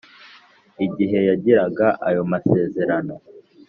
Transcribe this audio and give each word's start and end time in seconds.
igihe 0.85 1.19
yagiraga 1.29 1.87
ayo 2.07 2.21
masezerano 2.31 3.15